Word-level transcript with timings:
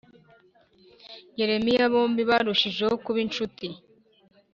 Yeremiya 1.39 1.85
bombi 1.93 2.21
barushijeho 2.29 2.93
kuba 3.03 3.19
inshuti 3.25 3.67